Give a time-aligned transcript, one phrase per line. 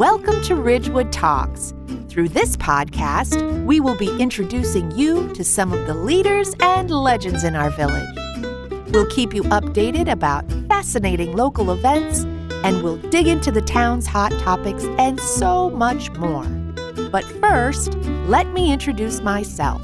[0.00, 1.74] Welcome to Ridgewood Talks.
[2.08, 7.44] Through this podcast, we will be introducing you to some of the leaders and legends
[7.44, 8.08] in our village.
[8.92, 12.20] We'll keep you updated about fascinating local events,
[12.64, 16.46] and we'll dig into the town's hot topics and so much more.
[17.12, 17.92] But first,
[18.26, 19.82] let me introduce myself.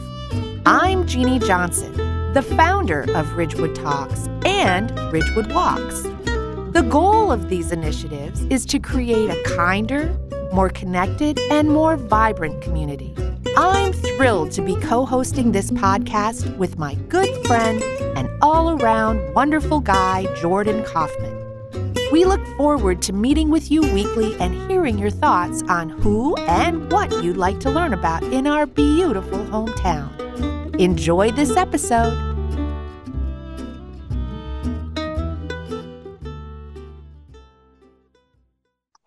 [0.64, 1.92] I'm Jeannie Johnson,
[2.32, 6.06] the founder of Ridgewood Talks and Ridgewood Walks.
[6.76, 10.14] The goal of these initiatives is to create a kinder,
[10.52, 13.14] more connected, and more vibrant community.
[13.56, 17.82] I'm thrilled to be co hosting this podcast with my good friend
[18.14, 21.34] and all around wonderful guy, Jordan Kaufman.
[22.12, 26.92] We look forward to meeting with you weekly and hearing your thoughts on who and
[26.92, 30.78] what you'd like to learn about in our beautiful hometown.
[30.78, 32.25] Enjoy this episode.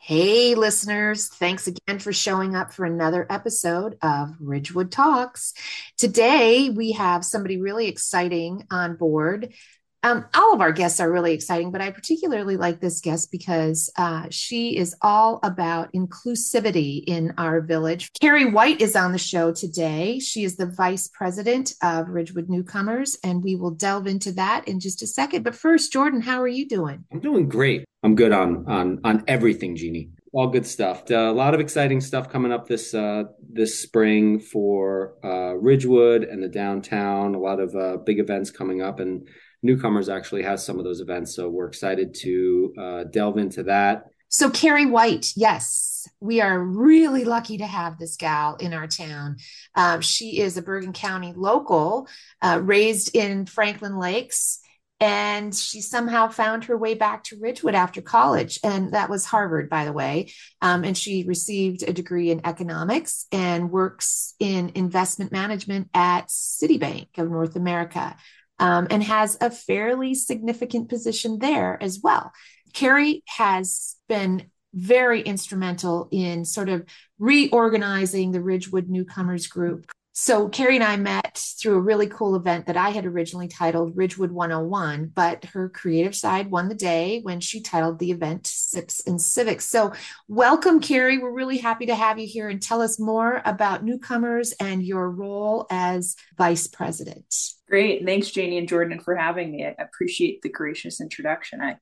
[0.10, 5.54] Hey, listeners, thanks again for showing up for another episode of Ridgewood Talks.
[6.00, 9.54] Today, we have somebody really exciting on board
[10.04, 13.92] um, all of our guests are really exciting, but I particularly like this guest because
[13.98, 18.10] uh, she is all about inclusivity in our village.
[18.22, 20.20] Kerry White is on the show today.
[20.20, 24.80] She is the vice president of Ridgewood Newcomers, and we will delve into that in
[24.80, 25.44] just a second.
[25.44, 27.04] But first, Jordan, how are you doing?
[27.12, 27.84] I'm doing great.
[28.02, 30.12] I'm good on on on everything, Jeannie.
[30.32, 31.10] All good stuff.
[31.10, 36.24] Uh, a lot of exciting stuff coming up this uh, this spring for uh, Ridgewood
[36.24, 37.36] and the downtown.
[37.36, 39.28] A lot of uh, big events coming up, and
[39.62, 41.36] newcomers actually has some of those events.
[41.36, 44.06] So we're excited to uh, delve into that.
[44.32, 49.38] So, Kerry White, yes, we are really lucky to have this gal in our town.
[49.74, 52.08] Uh, she is a Bergen County local,
[52.40, 54.60] uh, raised in Franklin Lakes,
[55.00, 58.60] and she somehow found her way back to Ridgewood after college.
[58.64, 60.32] And that was Harvard, by the way.
[60.62, 67.18] Um, and she received a degree in economics and works in investment management at Citibank
[67.18, 68.16] of North America
[68.60, 72.32] um, and has a fairly significant position there as well.
[72.74, 76.86] Kerry has been very instrumental in sort of
[77.18, 79.90] reorganizing the Ridgewood Newcomers Group.
[80.12, 83.96] So, Kerry and I met through a really cool event that I had originally titled
[83.96, 89.06] Ridgewood 101, but her creative side won the day when she titled the event Sips
[89.06, 89.66] and Civics.
[89.66, 89.94] So,
[90.28, 91.20] welcome, Kerry.
[91.20, 95.10] We're really happy to have you here and tell us more about newcomers and your
[95.10, 97.34] role as vice president.
[97.70, 98.04] Great.
[98.04, 99.66] Thanks, Janie and Jordan, for having me.
[99.66, 101.62] I appreciate the gracious introduction.
[101.62, 101.78] I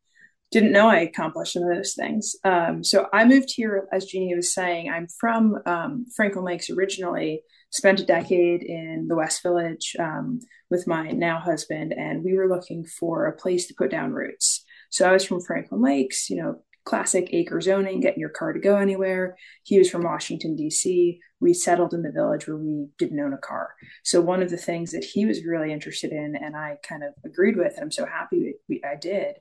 [0.51, 2.35] didn't know I accomplished some of those things.
[2.43, 4.89] Um, so I moved here, as Jeannie was saying.
[4.89, 10.39] I'm from um, Franklin Lakes originally, spent a decade in the West Village um,
[10.69, 14.63] with my now husband, and we were looking for a place to put down roots.
[14.89, 18.59] So I was from Franklin Lakes, you know, classic acre zoning, getting your car to
[18.59, 19.35] go anywhere.
[19.63, 21.19] He was from Washington, D.C.
[21.41, 23.75] We settled in the village where we didn't own a car.
[24.03, 27.13] So, one of the things that he was really interested in, and I kind of
[27.25, 29.35] agreed with, and I'm so happy we, I did,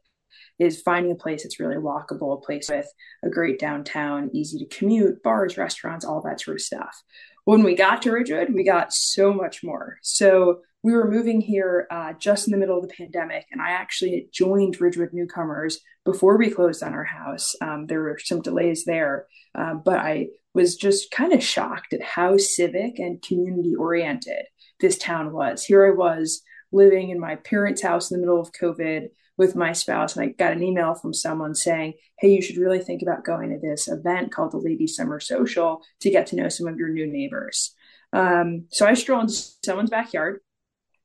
[0.59, 2.93] is finding a place that's really walkable, a place with
[3.25, 7.03] a great downtown, easy to commute, bars, restaurants, all that sort of stuff.
[7.47, 9.99] When we got to Ridgewood, we got so much more.
[10.03, 13.71] So, we were moving here uh, just in the middle of the pandemic, and I
[13.71, 17.55] actually joined Ridgewood Newcomers before we closed on our house.
[17.61, 22.03] Um, there were some delays there, uh, but I was just kind of shocked at
[22.03, 24.47] how civic and community oriented
[24.81, 25.65] this town was.
[25.65, 26.43] Here I was
[26.73, 29.09] living in my parents' house in the middle of COVID
[29.39, 32.79] with my spouse, and I got an email from someone saying, Hey, you should really
[32.79, 36.49] think about going to this event called the Lady Summer Social to get to know
[36.49, 37.75] some of your new neighbors.
[38.13, 40.41] Um, so I stroll into someone's backyard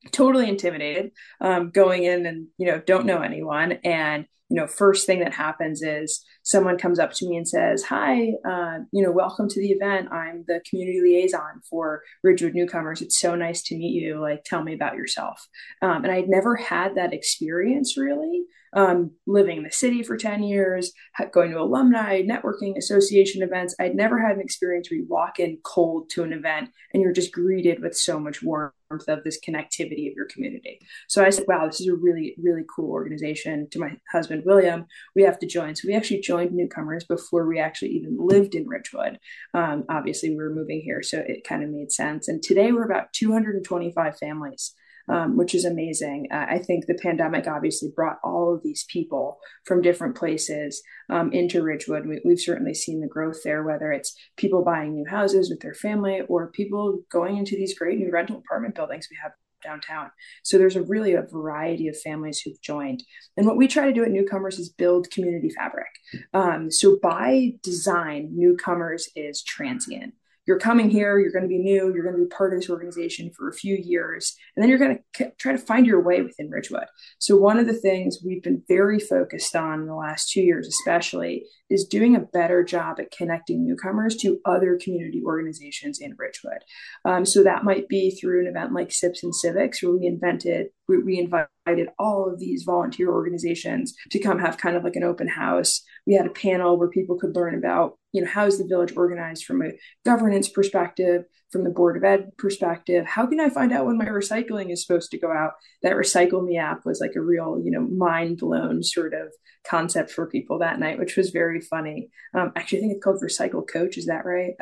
[0.10, 5.08] totally intimidated um, going in and you know don't know anyone and you know first
[5.08, 9.12] thing that happens is someone comes up to me and says hi uh, you know
[9.12, 10.12] welcome to the event.
[10.12, 13.02] I'm the community liaison for ridgewood newcomers.
[13.02, 14.20] It's so nice to meet you.
[14.20, 15.48] Like tell me about yourself.
[15.82, 18.44] Um, and i'd never had that experience really
[18.74, 20.92] um, living in the city for 10 years,
[21.32, 23.76] going to alumni, networking, association events.
[23.80, 27.12] I'd never had an experience where you walk in cold to an event and you're
[27.12, 28.74] just greeted with so much warmth
[29.08, 30.80] of this connectivity of your community.
[31.08, 33.68] So I said, wow, this is a really, really cool organization.
[33.72, 34.86] To my husband, William,
[35.16, 35.76] we have to join.
[35.76, 39.20] So we actually joined newcomers before we actually even lived in Ridgewood.
[39.54, 42.28] Um, obviously, we were moving here, so it kind of made sense.
[42.28, 44.74] And today we're about 225 families
[45.10, 46.28] um, which is amazing.
[46.32, 51.32] Uh, I think the pandemic obviously brought all of these people from different places um,
[51.32, 52.06] into Ridgewood.
[52.08, 55.74] We, have certainly seen the growth there, whether it's people buying new houses with their
[55.74, 60.12] family or people going into these great new rental apartment buildings we have downtown.
[60.44, 63.04] So there's a really a variety of families who've joined.
[63.38, 65.88] And what we try to do at Newcomers is build community fabric.
[66.34, 70.14] Um, so by design, Newcomers is transient
[70.48, 72.70] you're coming here, you're going to be new, you're going to be part of this
[72.70, 76.22] organization for a few years, and then you're going to try to find your way
[76.22, 76.86] within Ridgewood.
[77.20, 80.68] So, one of the things we've been very focused on in the last two years,
[80.68, 86.64] especially, is doing a better job at connecting newcomers to other community organizations in Ridgewood.
[87.06, 90.68] Um, so, that might be through an event like Sips and Civics, where we invented,
[90.88, 95.04] we, we invited all of these volunteer organizations to come have kind of like an
[95.04, 95.84] open house.
[96.08, 98.96] We had a panel where people could learn about you know how is the village
[98.96, 99.72] organized from a
[100.06, 103.06] governance perspective from the board of ed perspective?
[103.06, 105.54] How can i find out when my recycling is supposed to go out?
[105.84, 109.30] That recycle me app was like a real you know mind blown sort of
[109.68, 112.10] concept for people that night which was very funny.
[112.34, 113.98] Um, actually i think it's called recycle coach.
[113.98, 114.54] Is that right?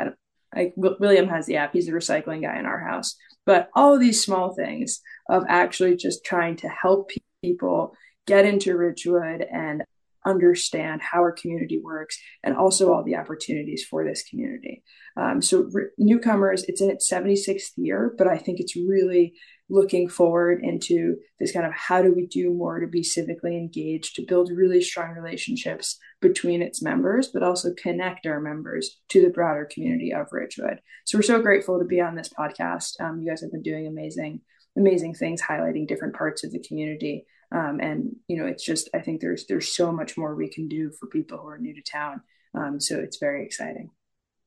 [0.56, 1.74] I, william has the app.
[1.74, 3.16] He's the recycling guy in our house.
[3.46, 7.96] But all of these small things of actually just trying to help people
[8.28, 9.84] get into ridgewood and
[10.26, 14.84] understand how our community works and also all the opportunities for this community.
[15.18, 19.34] Um, so, re- newcomers, it's in its 76th year, but I think it's really
[19.70, 24.16] looking forward into this kind of how do we do more to be civically engaged,
[24.16, 29.30] to build really strong relationships between its members, but also connect our members to the
[29.30, 30.80] broader community of Ridgewood.
[31.06, 33.00] So, we're so grateful to be on this podcast.
[33.00, 34.42] Um, you guys have been doing amazing,
[34.78, 37.26] amazing things, highlighting different parts of the community.
[37.52, 40.68] Um, and you know, it's just I think there's there's so much more we can
[40.68, 42.22] do for people who are new to town.
[42.54, 43.90] Um, so it's very exciting.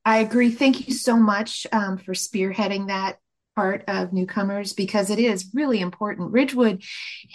[0.05, 0.51] I agree.
[0.51, 3.19] Thank you so much um, for spearheading that
[3.55, 6.31] part of newcomers because it is really important.
[6.31, 6.83] Ridgewood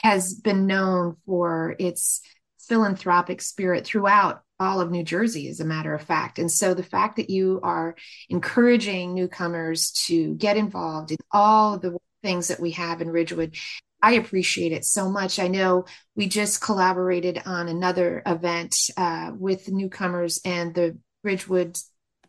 [0.02, 2.20] has been known for its
[2.68, 6.38] philanthropic spirit throughout all of New Jersey, as a matter of fact.
[6.38, 7.94] And so the fact that you are
[8.28, 13.54] encouraging newcomers to get involved in all the things that we have in Ridgewood
[14.00, 15.38] I appreciate it so much.
[15.38, 21.78] I know we just collaborated on another event uh, with newcomers and the Ridgewood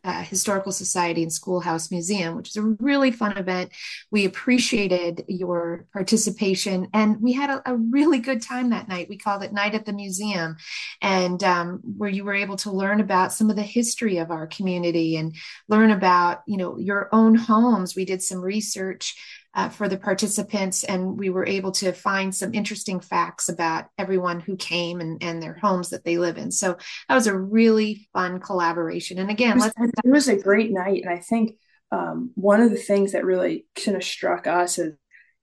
[0.02, 3.70] uh, Historical Society and Schoolhouse Museum, which is a really fun event.
[4.10, 9.08] We appreciated your participation and we had a, a really good time that night.
[9.08, 10.56] We called it Night at the Museum,
[11.02, 14.46] and um, where you were able to learn about some of the history of our
[14.46, 15.34] community and
[15.68, 17.94] learn about, you know, your own homes.
[17.94, 19.14] We did some research
[19.54, 24.40] uh, for the participants, and we were able to find some interesting facts about everyone
[24.40, 26.50] who came and, and their homes that they live in.
[26.52, 26.76] So
[27.08, 29.18] that was a really fun collaboration.
[29.18, 29.72] And again, it was,
[30.04, 31.56] it was a great night, and I think
[31.92, 34.94] um, one of the things that really kind of struck us is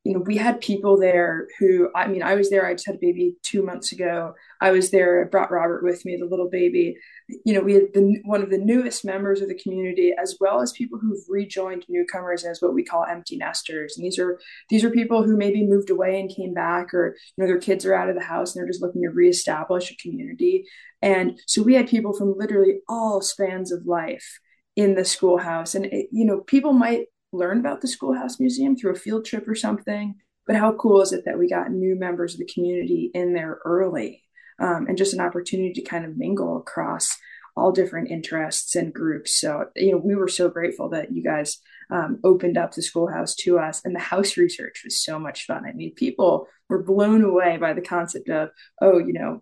[0.07, 2.95] you know, we had people there who, I mean, I was there, I just had
[2.95, 4.35] a baby two months ago.
[4.61, 6.95] I was there, I brought Robert with me, the little baby.
[7.43, 10.61] You know, we had the, one of the newest members of the community, as well
[10.61, 13.97] as people who've rejoined newcomers as what we call empty nesters.
[13.97, 14.39] And these are,
[14.69, 17.85] these are people who maybe moved away and came back, or, you know, their kids
[17.85, 20.65] are out of the house and they're just looking to reestablish a community.
[21.01, 24.39] And so we had people from literally all spans of life
[24.75, 25.75] in the schoolhouse.
[25.75, 29.47] And, it, you know, people might learn about the Schoolhouse Museum through a field trip
[29.47, 30.15] or something.
[30.45, 33.59] But how cool is it that we got new members of the community in there
[33.65, 34.23] early
[34.59, 37.17] um, and just an opportunity to kind of mingle across
[37.55, 39.39] all different interests and groups.
[39.39, 41.57] So, you know, we were so grateful that you guys
[41.89, 43.81] um, opened up the schoolhouse to us.
[43.83, 45.65] And the house research was so much fun.
[45.65, 48.49] I mean, people were blown away by the concept of,
[48.81, 49.41] oh, you know,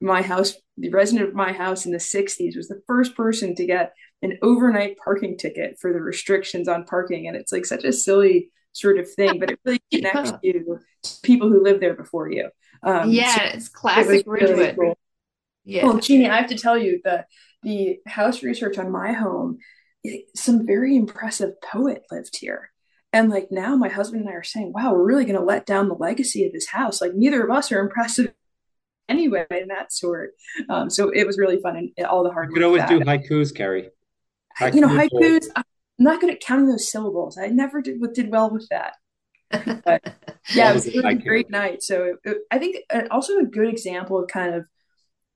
[0.00, 3.66] my house, the resident of my house in the 60s was the first person to
[3.66, 3.92] get
[4.22, 7.26] an overnight parking ticket for the restrictions on parking.
[7.26, 10.38] And it's like such a silly sort of thing, but it really connects yeah.
[10.42, 12.50] you to people who lived there before you.
[12.82, 14.58] Um, yeah, so it's classic it Ridgewood.
[14.58, 14.98] Really cool.
[15.64, 15.84] Yeah.
[15.84, 17.26] Well, Jeannie, I have to tell you that
[17.62, 19.58] the house research on my home,
[20.34, 22.70] some very impressive poet lived here.
[23.12, 25.66] And like now, my husband and I are saying, wow, we're really going to let
[25.66, 27.00] down the legacy of this house.
[27.00, 28.32] Like neither of us are impressive
[29.08, 30.30] anyway in that sort.
[30.68, 32.48] Um, so it was really fun and all the hard.
[32.48, 32.50] Work.
[32.50, 33.90] You could always do haikus, Kerry.
[34.58, 35.48] Haikus you know, haikus.
[36.00, 37.36] I'm not good at counting those syllables.
[37.36, 38.94] I never did did well with that.
[39.50, 40.02] But
[40.54, 41.82] yeah, it was, it was a great night.
[41.82, 44.64] So it, I think uh, also a good example of kind of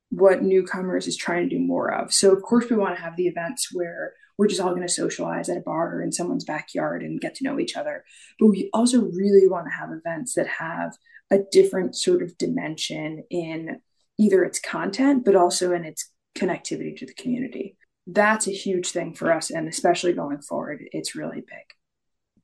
[0.09, 2.13] what newcomers is trying to do more of.
[2.15, 4.93] So of course we want to have the events where we're just all going to
[4.93, 8.05] socialize at a bar or in someone's backyard and get to know each other.
[8.41, 10.97] But we also really want to have events that have
[11.31, 13.81] a different sort of dimension in
[14.19, 17.77] either its content, but also in its connectivity to the community.
[18.07, 19.51] That's a huge thing for us.
[19.51, 21.65] And especially going forward, it's really big.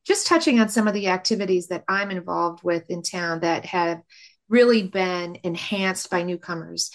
[0.06, 4.00] Just touching on some of the activities that I'm involved with in town that have
[4.48, 6.90] really been enhanced by newcomers.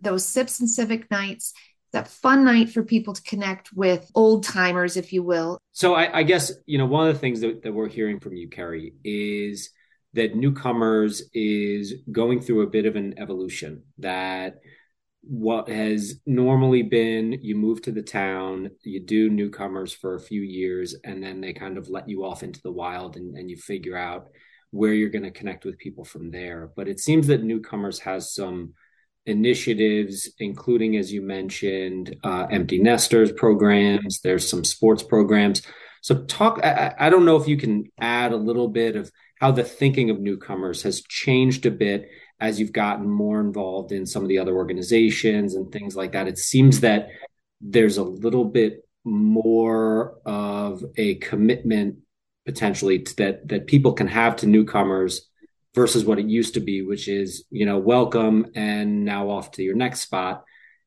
[0.00, 1.54] Those SIPs and Civic nights,
[1.92, 5.58] that fun night for people to connect with old timers, if you will.
[5.72, 8.36] So I, I guess, you know, one of the things that, that we're hearing from
[8.36, 9.70] you, Kerry, is
[10.12, 14.60] that newcomers is going through a bit of an evolution that
[15.26, 20.42] what has normally been you move to the town you do newcomers for a few
[20.42, 23.56] years and then they kind of let you off into the wild and, and you
[23.56, 24.28] figure out
[24.70, 26.72] where you're going to connect with people from there.
[26.74, 28.74] But it seems that newcomers has some
[29.26, 35.62] initiatives including as you mentioned uh, empty nesters programs there's some sports programs.
[36.02, 39.50] So talk I, I don't know if you can add a little bit of how
[39.50, 42.10] the thinking of newcomers has changed a bit
[42.44, 46.28] as you've gotten more involved in some of the other organizations and things like that,
[46.28, 47.08] it seems that
[47.60, 51.96] there's a little bit more of a commitment
[52.44, 55.28] potentially to, that that people can have to newcomers
[55.74, 59.62] versus what it used to be, which is you know welcome and now off to
[59.62, 60.44] your next spot.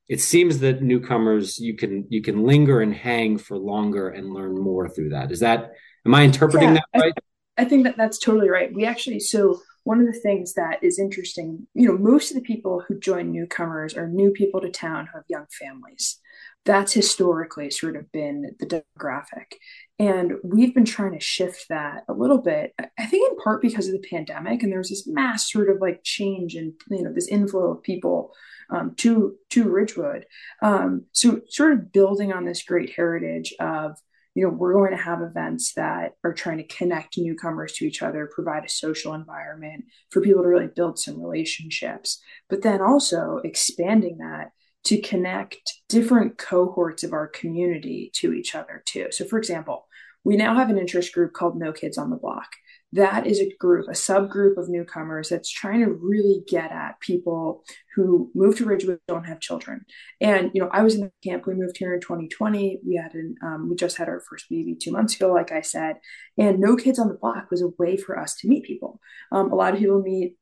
[0.07, 4.55] It seems that newcomers you can you can linger and hang for longer and learn
[4.59, 5.31] more through that.
[5.31, 5.71] Is that
[6.05, 7.13] am I interpreting yeah, that right?
[7.57, 8.71] I, I think that that's totally right.
[8.73, 12.41] We actually so one of the things that is interesting, you know, most of the
[12.41, 16.19] people who join newcomers are new people to town who have young families.
[16.65, 19.53] That's historically sort of been the demographic.
[19.97, 23.87] And we've been trying to shift that a little bit, I think in part because
[23.87, 24.61] of the pandemic.
[24.61, 27.81] And there was this mass sort of like change and, you know, this inflow of
[27.81, 28.33] people
[28.69, 30.25] um, to, to Ridgewood.
[30.61, 33.97] Um, so sort of building on this great heritage of
[34.37, 38.03] you know we're going to have events that are trying to connect newcomers to each
[38.03, 43.41] other provide a social environment for people to really build some relationships but then also
[43.43, 44.51] expanding that
[44.83, 49.07] to connect different cohorts of our community to each other too.
[49.09, 49.87] So for example
[50.23, 52.51] we now have an interest group called no kids on the block
[52.93, 57.63] that is a group, a subgroup of newcomers that's trying to really get at people
[57.95, 59.85] who move to Ridgewood don't have children.
[60.21, 61.45] And you know, I was in the camp.
[61.45, 62.79] We moved here in 2020.
[62.85, 65.61] We had an um, we just had our first baby two months ago, like I
[65.61, 65.97] said.
[66.37, 68.99] And No Kids on the Block was a way for us to meet people.
[69.31, 70.37] Um, a lot of people meet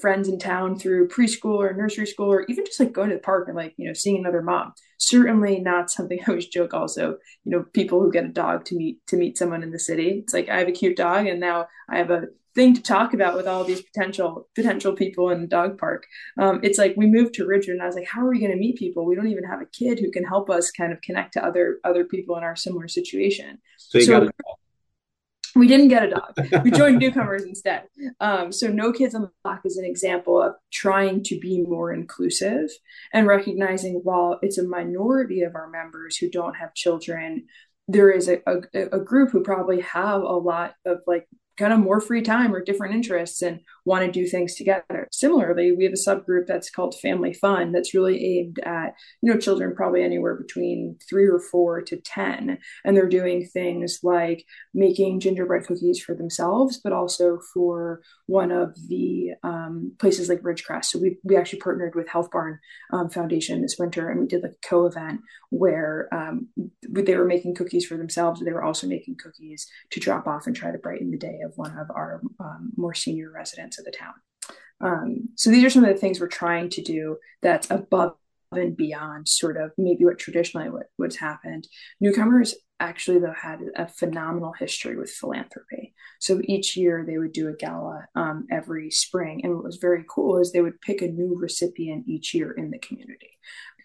[0.00, 3.20] friends in town through preschool or nursery school or even just like going to the
[3.20, 7.16] park and like you know seeing another mom certainly not something i always joke also
[7.44, 10.20] you know people who get a dog to meet to meet someone in the city.
[10.22, 13.14] It's like i have a cute dog and now i have a thing to talk
[13.14, 16.06] about with all these potential potential people in the dog park.
[16.38, 18.50] Um, it's like we moved to ridgewood and i was like how are we going
[18.50, 19.06] to meet people?
[19.06, 21.78] We don't even have a kid who can help us kind of connect to other
[21.84, 23.58] other people in our similar situation.
[23.76, 24.30] So, so
[25.58, 26.62] we didn't get a dog.
[26.64, 27.84] We joined newcomers instead.
[28.20, 31.92] Um, so, No Kids on the Block is an example of trying to be more
[31.92, 32.70] inclusive
[33.12, 37.46] and recognizing while it's a minority of our members who don't have children,
[37.88, 41.80] there is a, a, a group who probably have a lot of like kind of
[41.80, 45.08] more free time or different interests and want to do things together.
[45.10, 49.40] Similarly, we have a subgroup that's called Family Fun that's really aimed at, you know,
[49.40, 52.58] children probably anywhere between three or four to 10.
[52.84, 58.76] And they're doing things like making gingerbread cookies for themselves, but also for one of
[58.88, 60.86] the um, places like Ridgecrest.
[60.86, 62.58] So we, we actually partnered with Health Barn
[62.92, 66.48] um, Foundation this winter and we did a co event where um,
[66.82, 68.40] they were making cookies for themselves.
[68.40, 71.56] They were also making cookies to drop off and try to brighten the day of
[71.56, 74.14] one of our um, more senior residents of the town.
[74.80, 78.14] Um, so these are some of the things we're trying to do that's above
[78.52, 81.68] and beyond sort of maybe what traditionally what, what's happened.
[82.00, 85.94] Newcomers actually though had a phenomenal history with philanthropy.
[86.20, 90.04] So each year they would do a gala um, every spring, and what was very
[90.08, 93.38] cool is they would pick a new recipient each year in the community.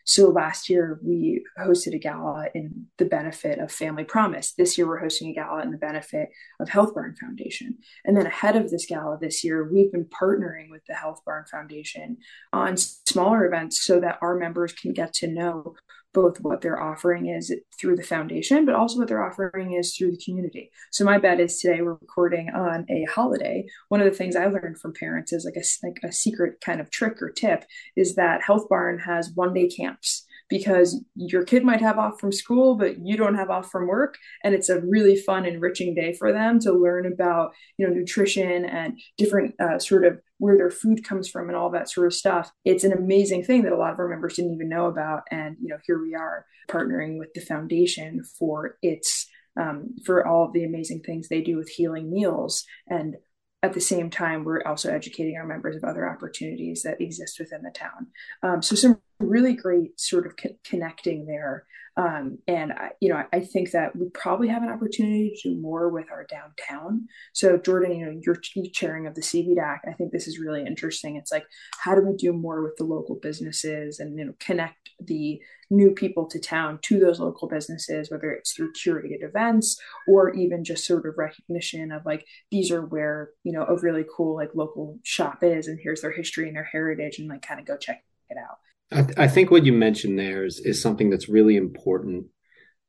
[0.06, 4.54] So last year we hosted a gala in the benefit of Family Promise.
[4.54, 6.30] This year we're hosting a gala in the benefit
[6.60, 7.78] of Health Barn Foundation.
[8.04, 11.46] And then ahead of this gala this year, we've been partnering with the Health Barn
[11.50, 12.18] Foundation
[12.52, 15.76] on smaller events so that our members can get to know
[16.14, 20.12] both what their offering is through the foundation, but also what their offering is through
[20.12, 20.72] the community.
[20.92, 23.66] So my bet is today we're recording on a holiday.
[23.90, 26.80] One of the things I learned from parents is like a like a secret kind
[26.80, 27.66] of trick or tip
[27.96, 32.32] is that Health Barn has one day camps because your kid might have off from
[32.32, 34.18] school, but you don't have off from work.
[34.44, 38.66] And it's a really fun, enriching day for them to learn about, you know, nutrition
[38.66, 42.14] and different uh, sort of where their food comes from and all that sort of
[42.14, 42.52] stuff.
[42.66, 45.24] It's an amazing thing that a lot of our members didn't even know about.
[45.32, 50.46] And, you know, here we are partnering with the foundation for its um, for all
[50.46, 53.16] of the amazing things they do with healing meals and
[53.62, 57.62] at the same time, we're also educating our members of other opportunities that exist within
[57.64, 58.08] the town.
[58.44, 61.66] Um, so some really great sort of co- connecting there.
[61.96, 65.50] Um, and I, you know, I, I, think that we probably have an opportunity to
[65.50, 67.08] do more with our downtown.
[67.34, 68.42] So Jordan, you know, you're
[68.74, 71.18] chairing of the CBDAC, I think this is really interesting.
[71.18, 71.46] It's like,
[71.82, 75.92] how do we do more with the local businesses and you know connect the new
[75.92, 80.86] people to town to those local businesses, whether it's through curated events or even just
[80.86, 84.98] sort of recognition of like these are where you know a really cool like local
[85.04, 88.04] shop is, and here's their history and their heritage, and like kind of go check
[88.32, 88.58] it out.
[88.92, 92.28] I, I think what you mentioned there is, is something that's really important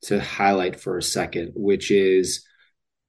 [0.02, 2.44] to highlight for a second, which is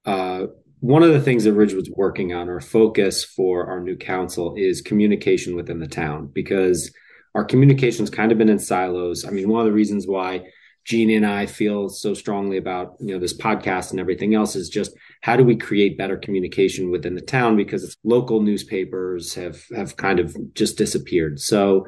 [0.04, 0.46] uh,
[0.80, 4.80] one of the things that Ridgewood's working on, our focus for our new council is
[4.80, 6.92] communication within the town because
[7.34, 9.24] our communication's kind of been in silos.
[9.24, 10.44] I mean, one of the reasons why
[10.84, 14.68] Jeannie and I feel so strongly about you know this podcast and everything else is
[14.68, 19.96] just how do we create better communication within the town because local newspapers have have
[19.96, 21.40] kind of just disappeared.
[21.40, 21.86] So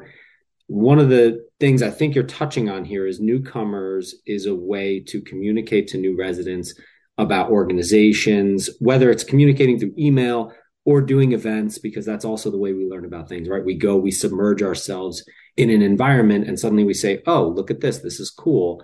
[0.69, 4.99] one of the things I think you're touching on here is newcomers is a way
[5.07, 6.75] to communicate to new residents
[7.17, 10.53] about organizations, whether it's communicating through email
[10.85, 13.65] or doing events, because that's also the way we learn about things, right?
[13.65, 15.25] We go, we submerge ourselves
[15.57, 18.83] in an environment and suddenly we say, oh, look at this, this is cool.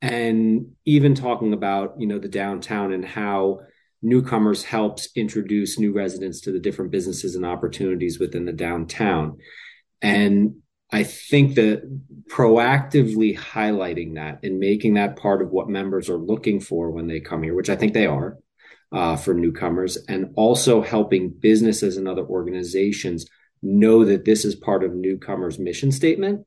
[0.00, 3.58] And even talking about, you know, the downtown and how
[4.02, 9.38] newcomers helps introduce new residents to the different businesses and opportunities within the downtown.
[10.00, 10.56] And
[10.92, 11.82] I think that
[12.28, 17.20] proactively highlighting that and making that part of what members are looking for when they
[17.20, 18.38] come here, which I think they are
[18.92, 23.26] uh, for newcomers, and also helping businesses and other organizations
[23.62, 26.46] know that this is part of newcomers' mission statement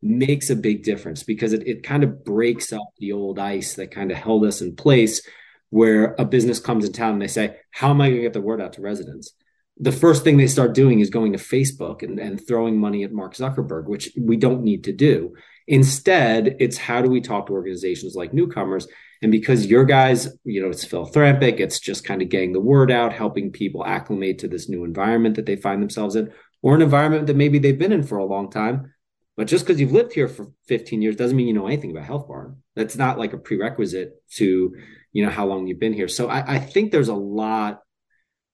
[0.00, 3.90] makes a big difference because it, it kind of breaks up the old ice that
[3.90, 5.26] kind of held us in place
[5.70, 8.32] where a business comes in town and they say, How am I going to get
[8.32, 9.32] the word out to residents?
[9.80, 13.12] The first thing they start doing is going to Facebook and, and throwing money at
[13.12, 15.34] Mark Zuckerberg, which we don't need to do.
[15.66, 18.88] Instead, it's how do we talk to organizations like newcomers?
[19.22, 22.90] And because your guys, you know, it's philanthropic, it's just kind of getting the word
[22.90, 26.32] out, helping people acclimate to this new environment that they find themselves in,
[26.62, 28.92] or an environment that maybe they've been in for a long time.
[29.36, 32.04] But just because you've lived here for 15 years doesn't mean you know anything about
[32.04, 32.62] Health Barn.
[32.74, 34.74] That's not like a prerequisite to,
[35.12, 36.08] you know, how long you've been here.
[36.08, 37.82] So I, I think there's a lot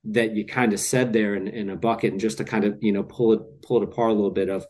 [0.07, 2.77] that you kind of said there in, in a bucket and just to kind of
[2.81, 4.67] you know pull it pull it apart a little bit of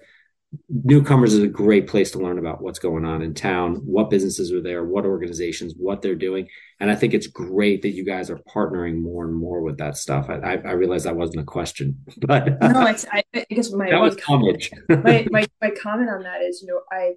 [0.69, 4.53] newcomers is a great place to learn about what's going on in town what businesses
[4.53, 6.49] are there what organizations what they're doing.
[6.81, 9.97] And i think it's great that you guys are partnering more and more with that
[9.97, 10.29] stuff.
[10.29, 13.91] I, I, I realize that wasn't a question but no it's i, I guess my,
[13.91, 17.15] that was comment, my, my, my comment on that is you know i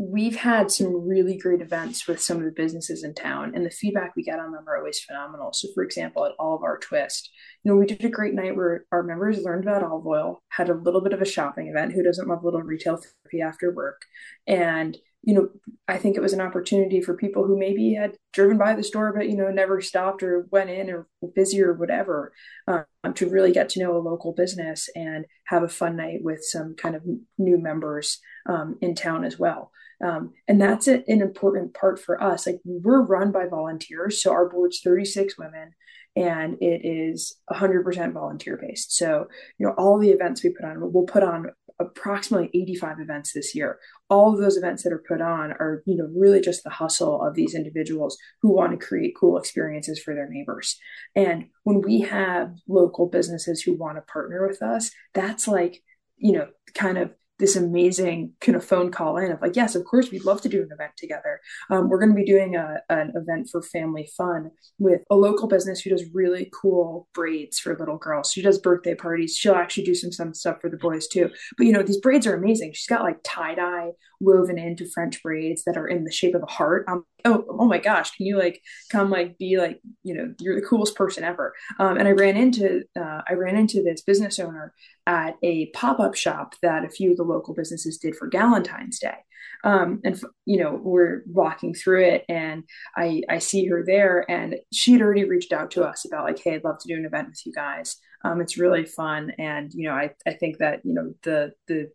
[0.00, 3.70] we've had some really great events with some of the businesses in town and the
[3.70, 5.52] feedback we get on them are always phenomenal.
[5.52, 7.30] So for example at all of our twist
[7.64, 10.70] you know we did a great night where our members learned about olive oil had
[10.70, 13.74] a little bit of a shopping event who doesn't love a little retail therapy after
[13.74, 14.02] work?
[14.46, 15.48] And you know
[15.88, 19.12] i think it was an opportunity for people who maybe had driven by the store
[19.12, 22.32] but you know never stopped or went in or busy or whatever
[22.68, 22.84] um,
[23.14, 26.74] to really get to know a local business and have a fun night with some
[26.76, 27.02] kind of
[27.36, 29.70] new members um, in town as well
[30.04, 32.46] um, and that's a, an important part for us.
[32.46, 34.22] Like we're run by volunteers.
[34.22, 35.74] So our board's 36 women
[36.16, 38.96] and it is 100% volunteer based.
[38.96, 43.32] So, you know, all the events we put on, we'll put on approximately 85 events
[43.32, 43.78] this year.
[44.10, 47.22] All of those events that are put on are, you know, really just the hustle
[47.22, 50.76] of these individuals who want to create cool experiences for their neighbors.
[51.14, 55.82] And when we have local businesses who want to partner with us, that's like,
[56.16, 59.84] you know, kind of this amazing kind of phone call in of like, yes, of
[59.84, 61.40] course, we'd love to do an event together.
[61.70, 65.48] Um, we're going to be doing a, an event for family fun with a local
[65.48, 68.32] business who does really cool braids for little girls.
[68.32, 69.36] She does birthday parties.
[69.36, 71.30] She'll actually do some, some stuff for the boys too.
[71.56, 72.72] But you know, these braids are amazing.
[72.74, 76.42] She's got like tie dye woven into French braids that are in the shape of
[76.42, 76.86] a heart.
[77.24, 80.66] Oh, oh my gosh, can you like come like be like, you know, you're the
[80.66, 81.54] coolest person ever.
[81.78, 84.72] Um, and I ran into, uh, I ran into this business owner
[85.06, 89.16] at a pop-up shop that a few of the local businesses did for Valentine's Day.
[89.64, 92.62] Um, and you know we're walking through it and
[92.96, 96.38] I, I see her there and she had already reached out to us about like
[96.38, 99.72] hey i'd love to do an event with you guys um, it's really fun and
[99.72, 101.90] you know I, I think that you know the the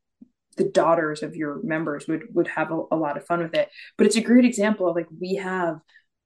[0.55, 3.69] the daughters of your members would would have a, a lot of fun with it
[3.97, 5.79] but it's a great example of like we have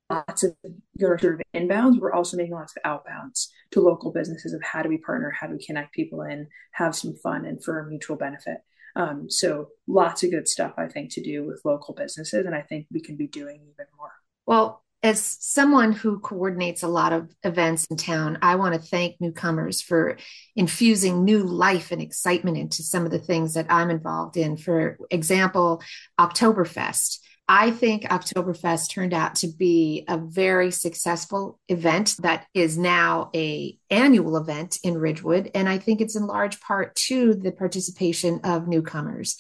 [0.10, 0.56] lots of
[1.00, 2.00] sort of inbounds.
[2.00, 5.48] We're also making lots of outbounds to local businesses of how do we partner, how
[5.48, 8.60] do we connect people in, have some fun, and for a mutual benefit.
[8.96, 12.62] Um, so lots of good stuff I think to do with local businesses, and I
[12.62, 14.12] think we can be doing even more.
[14.46, 19.22] Well, as someone who coordinates a lot of events in town, I want to thank
[19.22, 20.18] newcomers for
[20.56, 24.58] infusing new life and excitement into some of the things that I'm involved in.
[24.58, 25.82] For example,
[26.20, 33.30] Oktoberfest I think Oktoberfest turned out to be a very successful event that is now
[33.34, 38.42] a annual event in Ridgewood, and I think it's in large part to the participation
[38.44, 39.38] of newcomers.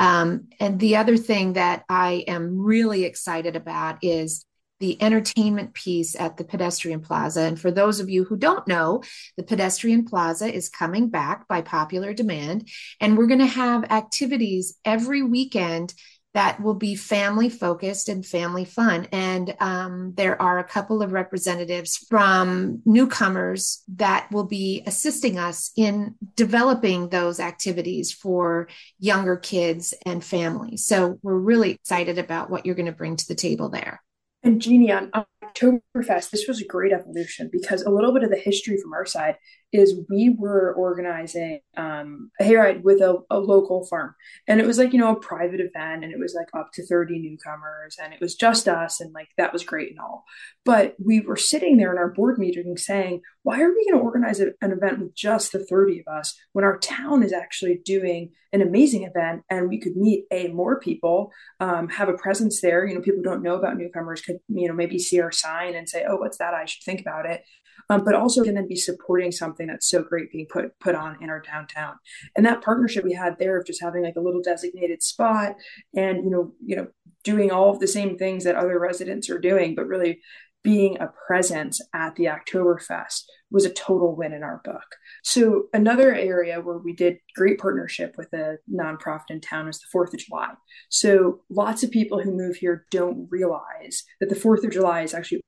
[0.00, 4.44] Um, and the other thing that I am really excited about is
[4.84, 7.40] the entertainment piece at the pedestrian plaza.
[7.40, 9.02] And for those of you who don't know,
[9.38, 12.68] the pedestrian plaza is coming back by popular demand.
[13.00, 15.94] And we're going to have activities every weekend
[16.34, 19.08] that will be family focused and family fun.
[19.10, 25.70] And um, there are a couple of representatives from newcomers that will be assisting us
[25.78, 28.68] in developing those activities for
[28.98, 30.84] younger kids and families.
[30.84, 34.02] So we're really excited about what you're going to bring to the table there.
[34.44, 38.36] And Jeannie, on Oktoberfest, this was a great evolution because a little bit of the
[38.36, 39.36] history from our side
[39.74, 44.14] is we were organizing um, a hayride with a, a, local farm.
[44.46, 46.86] And it was like, you know, a private event and it was like up to
[46.86, 49.00] 30 newcomers and it was just us.
[49.00, 50.24] And like, that was great and all.
[50.64, 54.04] But we were sitting there in our board meeting saying, why are we going to
[54.04, 58.30] organize an event with just the 30 of us when our town is actually doing
[58.52, 62.86] an amazing event and we could meet a more people, um, have a presence there.
[62.86, 65.88] You know, people don't know about newcomers could, you know, maybe see our sign and
[65.88, 66.54] say, oh, what's that?
[66.54, 67.42] I should think about it
[67.90, 71.22] um, but also can then be supporting something that's so great being put put on
[71.22, 71.94] in our downtown.
[72.36, 75.54] And that partnership we had there of just having like a little designated spot
[75.94, 76.88] and you know you know
[77.22, 80.20] doing all of the same things that other residents are doing, but really
[80.64, 84.96] being a presence at the Oktoberfest was a total win in our book.
[85.22, 89.86] So another area where we did great partnership with a nonprofit in town is the
[89.96, 90.54] 4th of July.
[90.88, 95.12] So lots of people who move here don't realize that the 4th of July is
[95.12, 95.42] actually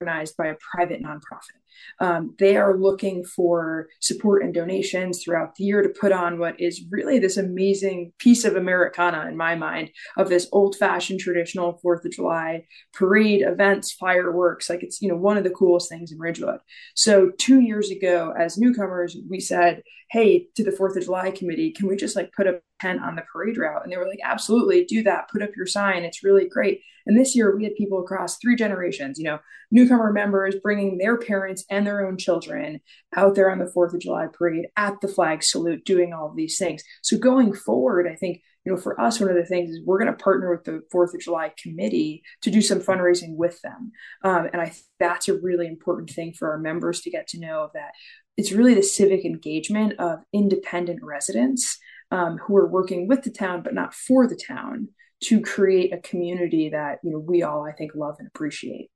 [0.00, 1.58] organized by a private nonprofit.
[2.00, 6.60] Um, they are looking for support and donations throughout the year to put on what
[6.60, 11.78] is really this amazing piece of Americana, in my mind, of this old fashioned traditional
[11.82, 14.68] Fourth of July parade, events, fireworks.
[14.68, 16.60] Like it's, you know, one of the coolest things in Ridgewood.
[16.94, 21.70] So two years ago, as newcomers, we said, hey, to the Fourth of July committee,
[21.70, 23.82] can we just like put a tent on the parade route?
[23.84, 25.28] And they were like, absolutely, do that.
[25.30, 26.02] Put up your sign.
[26.02, 26.80] It's really great.
[27.06, 29.38] And this year we had people across three generations, you know,
[29.70, 32.80] newcomer members bringing their parents and their own children
[33.16, 36.36] out there on the 4th of July parade at the flag salute, doing all of
[36.36, 36.82] these things.
[37.02, 39.98] So going forward, I think, you know, for us, one of the things is we're
[39.98, 43.92] going to partner with the 4th of July committee to do some fundraising with them.
[44.22, 47.64] Um, and I that's a really important thing for our members to get to know
[47.64, 47.92] of that.
[48.36, 51.78] It's really the civic engagement of independent residents
[52.10, 54.88] um, who are working with the town, but not for the town
[55.24, 58.90] to create a community that, you know, we all, I think, love and appreciate.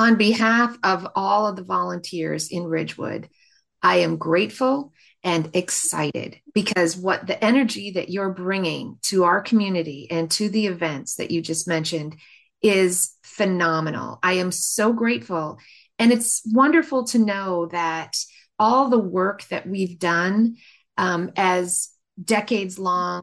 [0.00, 3.28] On behalf of all of the volunteers in Ridgewood,
[3.82, 10.10] I am grateful and excited because what the energy that you're bringing to our community
[10.10, 12.16] and to the events that you just mentioned
[12.62, 14.18] is phenomenal.
[14.22, 15.58] I am so grateful.
[15.98, 18.16] And it's wonderful to know that
[18.58, 20.56] all the work that we've done
[20.96, 21.90] um, as
[22.24, 23.20] decades long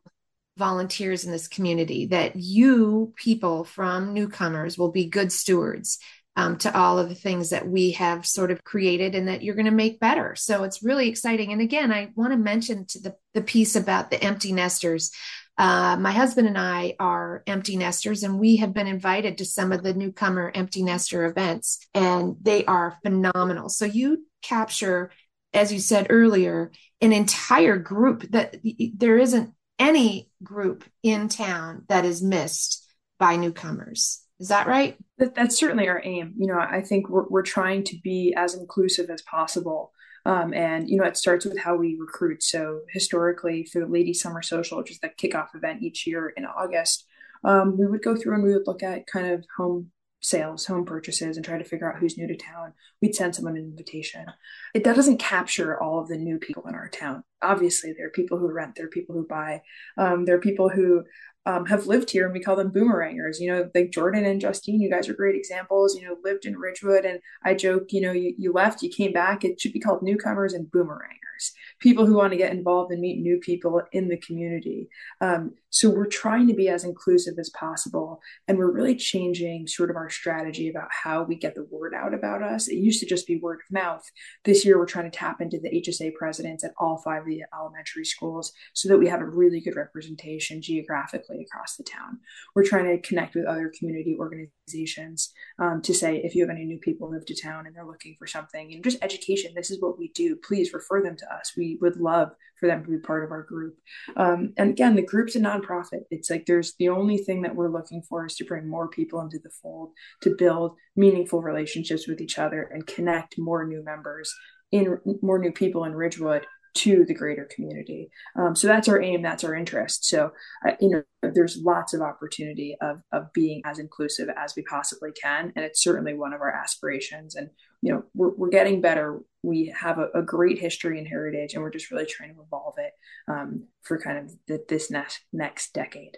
[0.58, 5.98] volunteers in this community, that you people from newcomers will be good stewards
[6.38, 9.56] um, to all of the things that we have sort of created and that you're
[9.56, 10.36] going to make better.
[10.36, 11.52] So it's really exciting.
[11.52, 15.12] And again, I want to mention to the, the piece about the empty nesters.
[15.58, 19.72] Uh, my husband and I are empty nesters, and we have been invited to some
[19.72, 23.68] of the newcomer empty nester events, and they are phenomenal.
[23.68, 25.10] So you capture,
[25.54, 26.72] as you said earlier,
[27.02, 28.58] an entire group that
[28.94, 34.27] there isn't any group in town that is missed by newcomers.
[34.40, 34.98] Is that right?
[35.18, 36.34] That, that's certainly our aim.
[36.38, 39.92] You know, I think we're, we're trying to be as inclusive as possible.
[40.26, 42.44] Um, and, you know, it starts with how we recruit.
[42.44, 46.46] So historically, for the Lady Summer Social, which is the kickoff event each year in
[46.46, 47.06] August,
[47.44, 50.84] um, we would go through and we would look at kind of home sales, home
[50.84, 52.74] purchases, and try to figure out who's new to town.
[53.02, 54.26] We'd send someone an invitation.
[54.74, 57.24] It that doesn't capture all of the new people in our town.
[57.42, 59.62] Obviously, there are people who rent, there are people who buy,
[59.98, 61.04] um, there are people who
[61.48, 63.40] um, have lived here and we call them boomerangers.
[63.40, 66.58] You know like jordan and justine you guys are great examples you know lived in
[66.58, 69.80] ridgewood and i joke you know you, you left you came back it should be
[69.80, 71.52] called newcomers and boomerangers.
[71.80, 74.90] People who want to get involved and meet new people in the community.
[75.22, 78.20] Um, so we're trying to be as inclusive as possible.
[78.48, 82.16] And we're really changing sort of our strategy about how we get the word out
[82.16, 82.68] about us.
[82.68, 84.04] It used to just be word of mouth.
[84.44, 87.44] This year, we're trying to tap into the HSA presidents at all five of the
[87.54, 92.22] elementary schools so that we have a really good representation geographically across the town.
[92.56, 96.66] We're trying to connect with other community organizations um, to say, if you have any
[96.66, 99.70] new people move to town and they're looking for something, you know, just education, this
[99.70, 100.38] is what we do.
[100.38, 101.54] Please refer them to us.
[101.56, 103.76] We would love for them to be part of our group.
[104.16, 106.02] Um, and again, the group's a nonprofit.
[106.12, 109.22] It's like there's the only thing that we're looking for is to bring more people
[109.22, 109.92] into the fold,
[110.22, 114.34] to build meaningful relationships with each other and connect more new members
[114.72, 118.10] in more new people in Ridgewood to the greater community.
[118.36, 120.06] Um, so that's our aim, that's our interest.
[120.06, 120.32] So,
[120.68, 125.12] uh, you know, there's lots of opportunity of, of being as inclusive as we possibly
[125.12, 125.54] can.
[125.56, 127.36] And it's certainly one of our aspirations.
[127.36, 127.50] And,
[127.82, 129.20] you know, we're, we're getting better.
[129.44, 132.76] We have a, a great history and heritage, and we're just really trying to evolve
[132.78, 132.94] it
[133.28, 136.18] um, for kind of the, this next, next decade.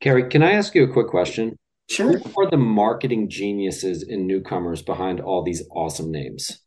[0.00, 1.56] Kerry, can I ask you a quick question?
[1.90, 2.18] Sure.
[2.18, 6.60] Who are the marketing geniuses and newcomers behind all these awesome names?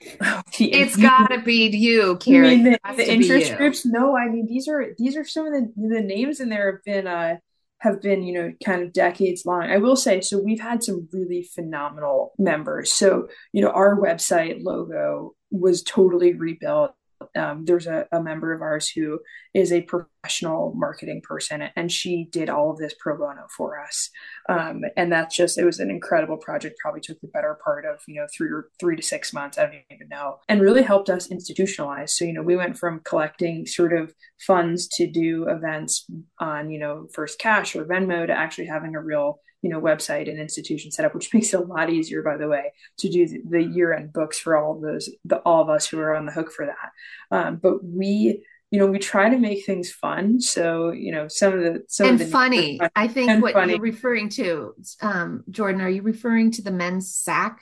[0.60, 2.54] it's got to be you, Kerry.
[2.54, 3.86] You mean the, the interest groups?
[3.86, 6.84] No, I mean these are these are some of the the names in there have
[6.84, 7.36] been uh
[7.80, 9.64] have been you know kind of decades long.
[9.64, 10.38] I will say so.
[10.38, 12.92] We've had some really phenomenal members.
[12.92, 16.92] So you know our website logo was totally rebuilt
[17.36, 19.20] um, there's a, a, member of ours who
[19.54, 24.10] is a professional marketing person and she did all of this pro bono for us.
[24.48, 28.00] Um, and that's just it was an incredible project probably took the better part of
[28.06, 31.10] you know three or three to six months i don't even know and really helped
[31.10, 32.10] us institutionalize.
[32.10, 36.06] So you know we went from collecting sort of funds to do events
[36.38, 40.28] on you know first cash or venmo to actually having a real you know website
[40.28, 43.62] and institution setup which makes it a lot easier by the way to do the
[43.62, 46.52] year-end books for all of those the all of us who are on the hook
[46.52, 47.36] for that.
[47.36, 50.40] Um, but we you know we try to make things fun.
[50.40, 52.80] So you know some of the some and of the funny.
[52.94, 53.72] i think what funny.
[53.72, 57.60] you're referring to um, jordan are you referring to the men's sack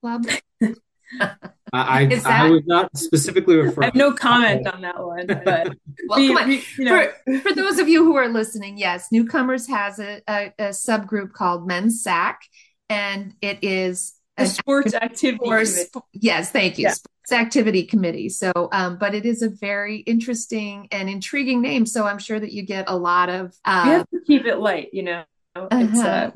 [0.00, 0.26] club
[1.72, 3.84] I, that, I was not specifically referring.
[3.84, 5.76] I have no comment on that one, but
[6.08, 7.10] well, we, we, you know.
[7.26, 11.32] for, for those of you who are listening, yes, Newcomers has a, a, a subgroup
[11.32, 12.40] called Men's Sack,
[12.88, 15.44] and it is a sports activity.
[16.12, 16.84] yes, thank you.
[16.84, 16.92] Yeah.
[16.92, 18.28] Sports activity committee.
[18.28, 21.84] So, um, but it is a very interesting and intriguing name.
[21.86, 23.54] So I'm sure that you get a lot of.
[23.64, 25.24] Uh, we have to keep it light, you know.
[25.56, 26.08] It's uh-huh.
[26.08, 26.30] uh,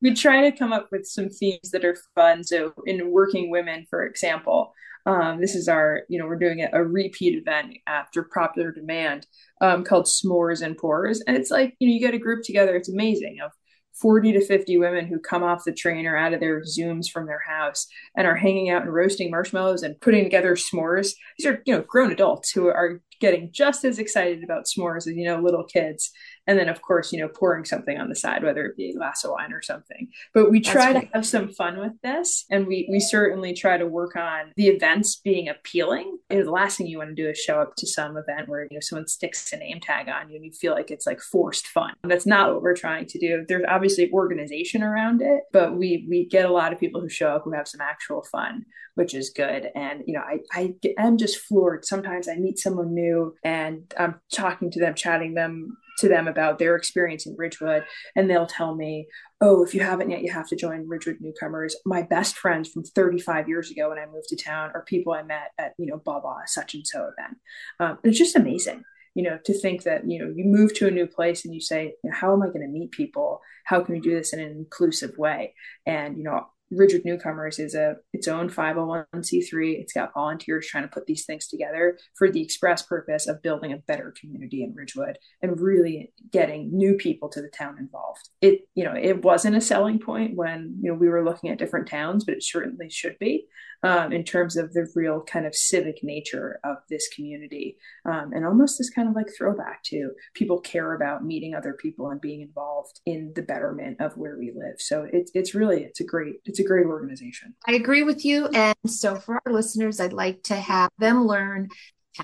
[0.00, 2.44] we try to come up with some themes that are fun.
[2.44, 4.72] So in working women, for example,
[5.06, 9.26] um, this is our, you know, we're doing a, a repeat event after popular demand
[9.60, 11.22] um, called S'mores and Pours.
[11.26, 12.76] And it's like, you know, you get a group together.
[12.76, 13.52] It's amazing of
[14.00, 17.26] 40 to 50 women who come off the train or out of their Zooms from
[17.26, 21.14] their house and are hanging out and roasting marshmallows and putting together s'mores.
[21.36, 25.16] These are, you know, grown adults who are getting just as excited about s'mores as,
[25.16, 26.12] you know, little kids
[26.48, 28.94] and then of course you know pouring something on the side whether it be a
[28.94, 30.08] glass of wine or something.
[30.34, 33.86] But we try to have some fun with this and we we certainly try to
[33.86, 36.18] work on the events being appealing.
[36.30, 38.62] And the last thing you want to do is show up to some event where
[38.62, 41.20] you know someone sticks a name tag on you and you feel like it's like
[41.20, 41.92] forced fun.
[42.02, 43.44] That's not what we're trying to do.
[43.46, 47.28] There's obviously organization around it but we we get a lot of people who show
[47.28, 49.70] up who have some actual fun which is good.
[49.76, 51.84] And you know i i am just floored.
[51.84, 56.58] Sometimes i meet someone new and i'm talking to them chatting them to them about
[56.58, 57.84] their experience in Ridgewood,
[58.16, 59.08] and they'll tell me,
[59.40, 62.84] "Oh, if you haven't yet, you have to join Ridgewood Newcomers." My best friends from
[62.84, 65.98] 35 years ago when I moved to town are people I met at you know
[65.98, 67.38] Baba such and so event.
[67.80, 68.84] Um, it's just amazing,
[69.14, 71.60] you know, to think that you know you move to a new place and you
[71.60, 73.40] say, "How am I going to meet people?
[73.64, 75.54] How can we do this in an inclusive way?"
[75.86, 79.80] And you know, Ridgewood Newcomers is a its own 501c3.
[79.80, 83.72] It's got volunteers trying to put these things together for the express purpose of building
[83.72, 88.28] a better community in Ridgewood and really getting new people to the town involved.
[88.40, 91.58] It you know it wasn't a selling point when you know we were looking at
[91.58, 93.46] different towns, but it certainly should be
[93.82, 98.44] um, in terms of the real kind of civic nature of this community um, and
[98.44, 102.40] almost this kind of like throwback to people care about meeting other people and being
[102.40, 104.76] involved in the betterment of where we live.
[104.78, 107.54] So it's it's really it's a great it's a great organization.
[107.66, 108.46] I agree with you.
[108.48, 111.68] And so for our listeners, I'd like to have them learn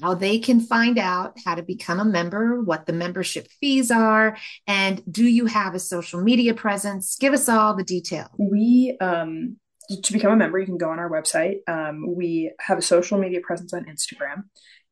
[0.03, 4.37] how they can find out how to become a member, what the membership fees are,
[4.66, 7.16] and do you have a social media presence?
[7.20, 8.29] Give us all the detail.
[8.38, 9.57] We um,
[10.03, 11.59] to become a member, you can go on our website.
[11.68, 14.44] Um, we have a social media presence on Instagram.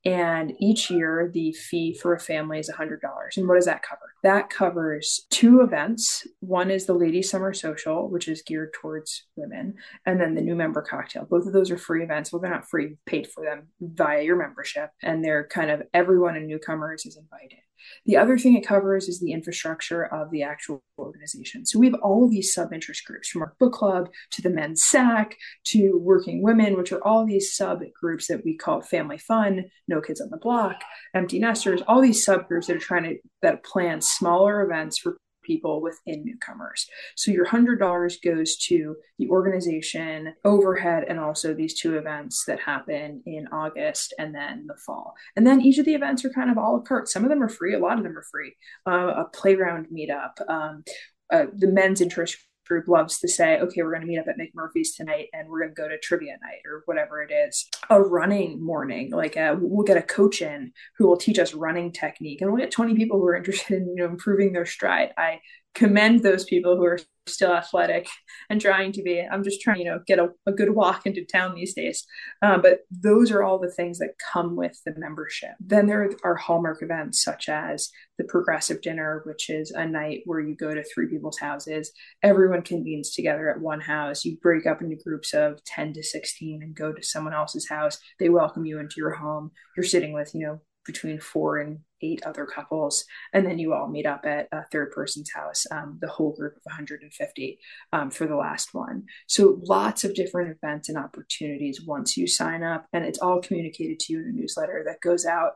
[0.04, 2.98] And each year, the fee for a family is $100.
[3.36, 4.00] And what does that cover?
[4.24, 6.26] That covers two events.
[6.40, 10.56] One is the Ladies Summer Social, which is geared towards women, and then the new
[10.56, 11.26] member cocktail.
[11.28, 12.32] Both of those are free events.
[12.32, 14.90] Well, they're not free, paid for them via your membership.
[15.02, 17.58] And they're kind of everyone in newcomers is invited.
[18.06, 21.66] The other thing it covers is the infrastructure of the actual organization.
[21.66, 24.50] So we have all of these sub interest groups from our book club to the
[24.50, 29.18] men's SAC to working women, which are all these sub groups that we call family
[29.18, 30.82] fun, no kids on the block,
[31.14, 35.80] empty nesters, all these subgroups that are trying to that plan smaller events for people
[35.80, 36.86] within newcomers.
[37.16, 43.22] So your $100 goes to the organization, overhead, and also these two events that happen
[43.26, 45.14] in August and then the fall.
[45.36, 47.08] And then each of the events are kind of all a carte.
[47.08, 48.54] Some of them are free, a lot of them are free.
[48.86, 50.84] Uh, a playground meetup, um,
[51.32, 52.36] uh, the men's interest
[52.72, 55.60] group loves to say, okay, we're going to meet up at McMurphy's tonight and we're
[55.60, 57.68] going to go to trivia night or whatever it is.
[57.90, 61.52] A running morning, like a, uh, we'll get a coach in who will teach us
[61.52, 64.64] running technique and we'll get 20 people who are interested in, you know, improving their
[64.64, 65.12] stride.
[65.18, 65.40] I
[65.74, 68.08] commend those people who are still athletic
[68.50, 69.20] and trying to be.
[69.20, 72.04] I'm just trying, to, you know, get a, a good walk into town these days.
[72.42, 75.52] Uh, but those are all the things that come with the membership.
[75.60, 80.40] Then there are hallmark events such as the progressive dinner, which is a night where
[80.40, 81.92] you go to three people's houses.
[82.22, 84.24] Everyone convenes together at one house.
[84.24, 87.98] You break up into groups of 10 to 16 and go to someone else's house.
[88.18, 89.52] They welcome you into your home.
[89.76, 93.88] You're sitting with, you know, between four and eight other couples and then you all
[93.88, 97.58] meet up at a third person's house um, the whole group of 150
[97.92, 99.04] um, for the last one.
[99.26, 104.00] So lots of different events and opportunities once you sign up and it's all communicated
[104.00, 105.52] to you in a newsletter that goes out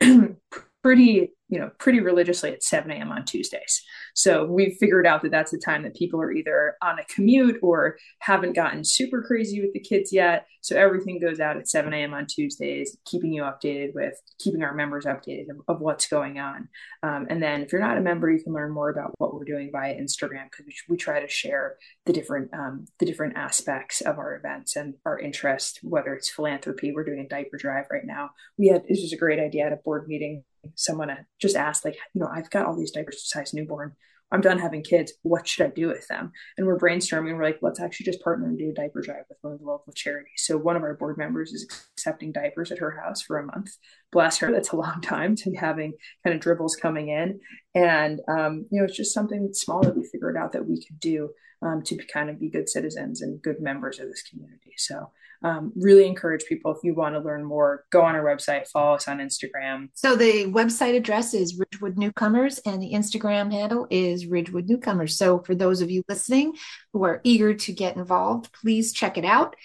[0.84, 3.82] pretty you know pretty religiously at 7 a.m on tuesdays.
[4.14, 7.58] So we've figured out that that's the time that people are either on a commute
[7.62, 10.46] or haven't gotten super crazy with the kids yet.
[10.60, 14.74] So everything goes out at 7 a.m on tuesdays keeping you updated with keeping our
[14.74, 16.68] members updated of, of what's going on.
[17.02, 19.44] Um, and then if you're not a member you can learn more about what we're
[19.44, 24.02] doing via instagram because we, we, try to share the different um, the different aspects
[24.02, 26.92] of our events and our interest whether it's philanthropy.
[26.92, 28.30] We're doing a diaper drive right now.
[28.58, 31.96] We had this was a great idea at a board meeting someone just asked, like,
[32.14, 33.94] you know, I've got all these diapers size newborn.
[34.32, 35.12] I'm done having kids.
[35.22, 36.32] What should I do with them?
[36.56, 37.36] And we're brainstorming.
[37.36, 39.66] We're like, let's actually just partner and do a diaper drive with one of the
[39.66, 40.32] local charities.
[40.38, 43.70] So one of our board members is accepting diapers at her house for a month.
[44.14, 44.50] Bless her.
[44.52, 47.40] That's a long time to be having kind of dribbles coming in.
[47.74, 51.00] And, um, you know, it's just something small that we figured out that we could
[51.00, 54.72] do um, to kind of be good citizens and good members of this community.
[54.76, 55.10] So
[55.42, 58.94] um, really encourage people if you want to learn more, go on our website, follow
[58.94, 59.88] us on Instagram.
[59.92, 65.18] So the website address is Ridgewood Newcomers, and the Instagram handle is Ridgewood Newcomers.
[65.18, 66.54] So for those of you listening
[66.92, 69.56] who are eager to get involved, please check it out.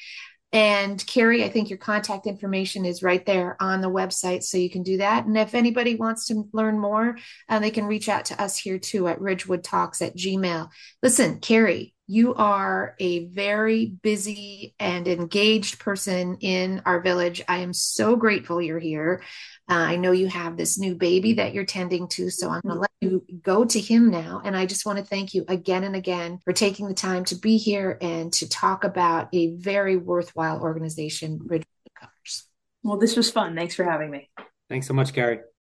[0.52, 4.70] And Kerry, I think your contact information is right there on the website, so you
[4.70, 5.26] can do that.
[5.26, 8.80] And if anybody wants to learn more, uh, they can reach out to us here
[8.80, 10.70] too at Ridgewood Talks at Gmail.
[11.04, 17.44] Listen, Kerry, you are a very busy and engaged person in our village.
[17.48, 19.22] I am so grateful you're here.
[19.70, 22.74] Uh, I know you have this new baby that you're tending to, so I'm going
[22.74, 24.42] to let you go to him now.
[24.44, 27.36] And I just want to thank you again and again for taking the time to
[27.36, 32.46] be here and to talk about a very worthwhile organization, Ridgewood Newcomers.
[32.82, 33.56] Well, this was fun.
[33.56, 34.32] Thanks for having me.
[34.68, 35.42] Thanks so much, Kerry.